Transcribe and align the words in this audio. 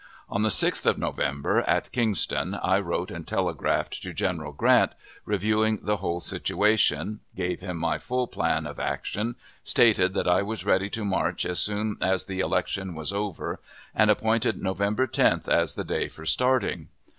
On 0.29 0.41
the 0.41 0.49
6th 0.49 0.87
of 0.87 0.97
November, 0.97 1.59
at 1.59 1.91
Kingston, 1.91 2.55
I 2.63 2.79
wrote 2.79 3.11
and 3.11 3.27
telegraphed 3.27 4.01
to 4.01 4.13
General 4.13 4.51
Grant, 4.51 4.93
reviewing 5.25 5.77
the 5.83 5.97
whole 5.97 6.19
situation, 6.19 7.19
gave 7.35 7.61
him 7.61 7.77
my 7.77 7.99
full 7.99 8.25
plan 8.25 8.65
of 8.65 8.79
action, 8.79 9.35
stated 9.63 10.15
that 10.15 10.27
I 10.27 10.41
was 10.41 10.65
ready 10.65 10.89
to 10.89 11.05
march 11.05 11.45
as 11.45 11.59
soon 11.59 11.97
as 12.01 12.25
the 12.25 12.39
election 12.39 12.95
was 12.95 13.13
over, 13.13 13.59
and 13.93 14.09
appointed 14.09 14.59
November 14.59 15.05
10th 15.05 15.47
as 15.47 15.75
the 15.75 15.83
day 15.83 16.07
for 16.07 16.25
starting. 16.25 16.87